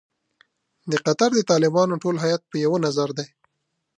[0.91, 3.27] د قطر د طالبانو ټول هیات په یوه نظر دی.